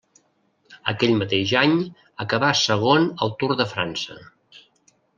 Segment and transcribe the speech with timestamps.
[0.93, 1.77] Aquell mateix any,
[2.27, 4.21] acabà segon al Tour de França.